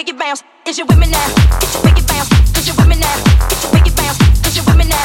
[0.00, 0.42] pick it bounce.
[0.66, 1.26] Is your women now?
[1.60, 2.28] Get your pick it bounce.
[2.54, 3.16] Cause your women now.
[3.50, 4.16] Get your pick it bounce.
[4.42, 4.99] Cause your women now.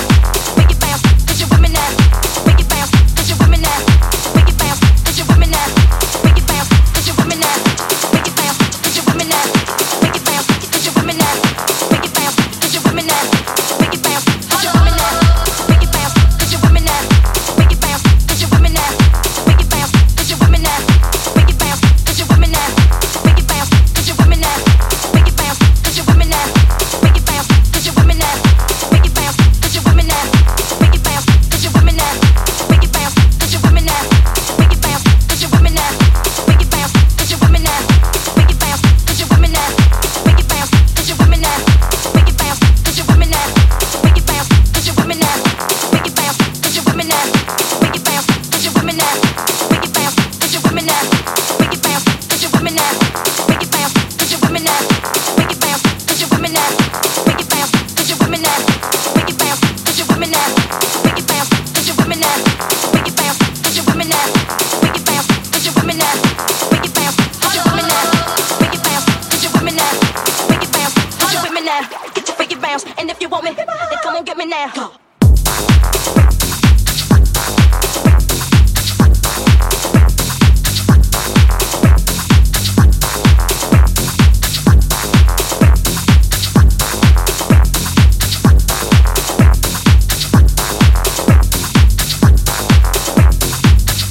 [71.81, 71.89] down.
[72.13, 72.85] Get your freaking bounce.
[72.97, 73.67] And if you want me, then
[74.03, 74.71] come on, get me now.
[74.73, 75.04] Go.